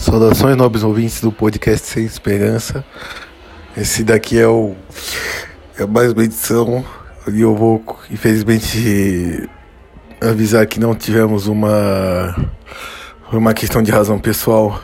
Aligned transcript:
Saudações, 0.00 0.56
nobres 0.56 0.82
ouvintes 0.82 1.20
do 1.20 1.30
podcast 1.30 1.86
Sem 1.86 2.06
Esperança. 2.06 2.82
Esse 3.76 4.02
daqui 4.02 4.38
é 4.38 4.48
o 4.48 4.74
é 5.78 5.84
mais 5.84 6.12
uma 6.12 6.24
edição 6.24 6.82
e 7.28 7.42
eu 7.42 7.54
vou, 7.54 7.84
infelizmente, 8.10 9.46
avisar 10.18 10.66
que 10.66 10.80
não 10.80 10.94
tivemos 10.94 11.46
uma 11.46 12.34
uma 13.30 13.52
questão 13.52 13.82
de 13.82 13.90
razão 13.90 14.18
pessoal. 14.18 14.80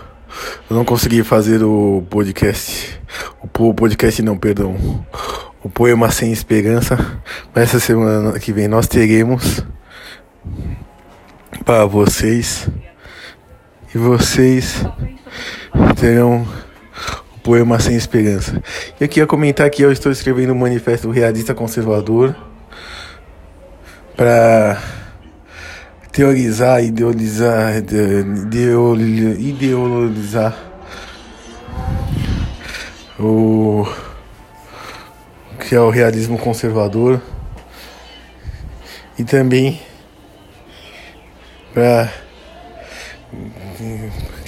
Eu 0.69 0.76
não 0.76 0.85
consegui 0.85 1.24
fazer 1.24 1.62
o 1.62 2.04
podcast, 2.10 3.01
o 3.42 3.72
podcast 3.72 4.21
não, 4.21 4.37
perdão, 4.37 4.76
o 5.64 5.71
poema 5.71 6.10
Sem 6.10 6.30
Esperança. 6.30 6.94
Mas 7.54 7.64
essa 7.64 7.80
semana 7.80 8.38
que 8.38 8.53
vem 8.53 8.69
nós 8.69 8.87
teremos 8.87 9.64
para 11.64 11.87
vocês 11.87 12.69
vocês 13.97 14.85
terão 15.99 16.47
o 17.34 17.41
poema 17.41 17.79
Sem 17.79 17.97
Esperança. 17.97 18.62
E 19.01 19.05
aqui 19.05 19.21
ia 19.21 19.27
comentar 19.27 19.71
que 19.71 19.83
eu 19.83 19.91
estou 19.93 20.12
escrevendo 20.12 20.52
um 20.52 20.59
manifesto 20.59 21.11
realista 21.11 21.55
conservador 21.55 22.37
para 24.16 24.83
teorizar, 26.12 26.83
idealizar, 26.83 27.77
ideologizar 29.38 30.57
o 33.19 33.87
que 35.60 35.74
é 35.74 35.80
o 35.80 35.91
realismo 35.91 36.38
conservador 36.38 37.21
e 39.19 39.24
também 39.24 39.80
para 41.74 42.26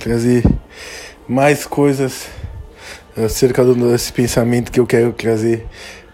trazer 0.00 0.45
mais 1.28 1.66
coisas 1.66 2.27
acerca 3.16 3.64
desse 3.64 4.12
pensamento 4.12 4.71
que 4.71 4.80
eu 4.80 4.87
quero 4.87 5.12
trazer 5.12 5.66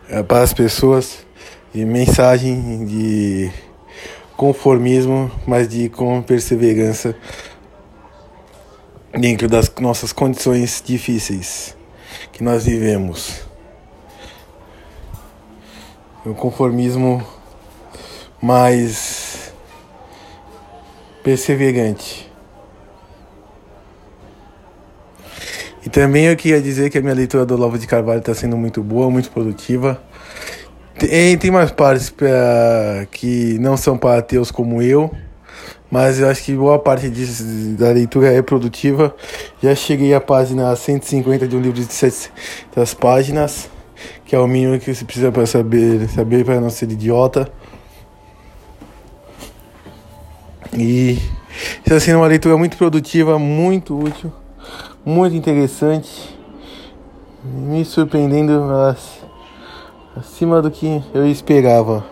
eh, 0.09 0.23
para 0.23 0.43
as 0.43 0.53
pessoas 0.53 1.25
e 1.75 1.85
mensagem 1.85 2.85
de 2.85 3.51
conformismo, 4.37 5.31
mas 5.47 5.69
de 5.69 5.89
com 5.89 6.23
perseverança 6.23 7.17
dentro 9.13 9.49
das 9.49 9.73
nossas 9.81 10.13
condições 10.13 10.83
difíceis 10.85 11.77
que 12.33 12.43
nós 12.43 12.65
vivemos. 12.65 13.43
O 16.25 16.35
conformismo 16.35 17.25
mais 18.41 19.53
perseverante. 21.23 22.34
Também 25.95 26.27
eu 26.27 26.35
queria 26.35 26.61
dizer 26.61 26.91
que 26.91 26.99
a 26.99 27.01
minha 27.01 27.15
leitura 27.15 27.47
do 27.47 27.55
Olavo 27.55 27.79
de 27.79 27.87
Carvalho 27.87 28.19
está 28.19 28.35
sendo 28.35 28.57
muito 28.57 28.83
boa, 28.83 29.09
muito 29.09 29.31
produtiva. 29.31 30.03
Tem, 30.99 31.39
tem 31.39 31.53
mais 31.53 31.71
partes 31.71 32.11
pra, 32.11 33.07
que 33.13 33.57
não 33.61 33.77
são 33.77 33.97
para 33.97 34.19
ateus 34.19 34.51
como 34.51 34.83
eu, 34.83 35.09
mas 35.89 36.19
eu 36.19 36.29
acho 36.29 36.43
que 36.43 36.53
boa 36.53 36.81
parte 36.81 37.09
disso, 37.09 37.45
da 37.79 37.93
leitura 37.93 38.33
é 38.33 38.43
produtiva. 38.43 39.15
Já 39.63 39.73
cheguei 39.77 40.13
à 40.13 40.21
página 40.21 40.75
150 40.75 41.47
de 41.47 41.55
um 41.55 41.61
livro 41.61 41.79
de 41.79 41.93
700 41.93 42.93
páginas, 42.95 43.71
que 44.25 44.35
é 44.35 44.39
o 44.41 44.49
mínimo 44.49 44.81
que 44.81 44.93
você 44.93 45.05
precisa 45.05 45.31
para 45.31 45.47
saber, 45.47 46.09
saber 46.09 46.45
para 46.45 46.61
não 46.61 46.71
ser 46.71 46.91
idiota. 46.91 47.49
E 50.77 51.21
está 51.87 52.01
sendo 52.01 52.19
uma 52.19 52.27
leitura 52.27 52.57
muito 52.57 52.77
produtiva, 52.77 53.39
muito 53.39 53.97
útil 53.97 54.33
muito 55.05 55.37
interessante, 55.37 56.35
me 57.45 57.85
surpreendendo 57.85 58.65
acima 60.17 60.63
do 60.63 60.71
que 60.71 61.03
eu 61.13 61.27
esperava. 61.27 62.05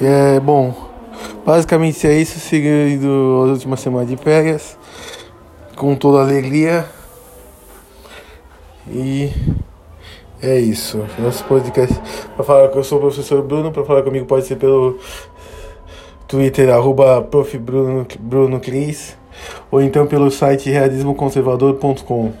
É 0.00 0.38
bom, 0.38 0.72
basicamente 1.44 2.06
é 2.06 2.16
isso, 2.16 2.38
seguindo 2.38 3.42
as 3.46 3.50
últimas 3.50 3.80
semanas 3.80 4.08
de 4.08 4.16
férias, 4.16 4.78
com 5.74 5.96
toda 5.96 6.20
alegria. 6.20 6.86
E 8.86 9.32
é 10.40 10.58
isso. 10.58 11.04
Nosso 11.18 11.44
podcast. 11.44 12.00
Para 12.36 12.44
falar 12.44 12.68
que 12.68 12.78
eu 12.78 12.84
sou 12.84 12.98
o 12.98 13.00
professor 13.00 13.42
Bruno, 13.42 13.72
para 13.72 13.84
falar 13.84 14.02
comigo 14.02 14.24
pode 14.24 14.46
ser 14.46 14.56
pelo 14.56 14.98
Twitter, 16.28 16.70
arroba. 16.70 17.20
Bruno, 17.60 18.06
Bruno 18.20 18.60
Cris 18.60 19.18
ou 19.70 19.80
então 19.80 20.06
pelo 20.06 20.30
site 20.30 20.70
realismoconservador.com. 20.70 22.32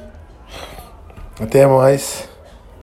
Até 1.40 1.66
mais. 1.66 2.28